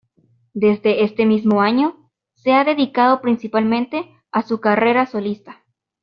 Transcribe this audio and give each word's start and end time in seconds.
Desde 0.55 1.03
este 1.03 1.27
mismo 1.27 1.61
año 1.61 2.09
se 2.33 2.53
ha 2.53 2.63
dedicado 2.63 3.21
principalmente 3.21 4.09
a 4.31 4.41
su 4.41 4.59
carrera 4.59 5.05
solista. 5.05 5.63